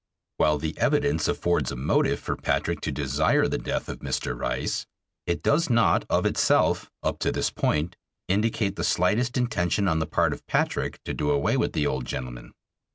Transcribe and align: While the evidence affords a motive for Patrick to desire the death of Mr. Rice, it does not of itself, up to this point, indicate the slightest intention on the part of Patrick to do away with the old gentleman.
While 0.37 0.57
the 0.57 0.75
evidence 0.79 1.27
affords 1.27 1.71
a 1.71 1.75
motive 1.75 2.19
for 2.19 2.35
Patrick 2.35 2.81
to 2.81 2.91
desire 2.91 3.47
the 3.47 3.59
death 3.59 3.87
of 3.87 3.99
Mr. 3.99 4.35
Rice, 4.35 4.87
it 5.27 5.43
does 5.43 5.69
not 5.69 6.05
of 6.09 6.25
itself, 6.25 6.89
up 7.03 7.19
to 7.19 7.31
this 7.31 7.51
point, 7.51 7.95
indicate 8.27 8.77
the 8.77 8.83
slightest 8.83 9.37
intention 9.37 9.87
on 9.87 9.99
the 9.99 10.07
part 10.07 10.33
of 10.33 10.47
Patrick 10.47 11.03
to 11.03 11.13
do 11.13 11.29
away 11.29 11.55
with 11.55 11.73
the 11.73 11.85
old 11.85 12.05
gentleman. 12.05 12.51